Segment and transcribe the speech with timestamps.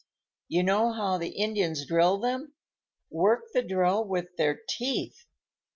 [0.47, 2.53] You know how the Indians drill them?
[3.11, 5.27] Work the drill with their teeth.